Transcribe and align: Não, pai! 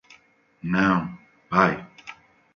Não, 0.63 1.13
pai! 1.47 1.85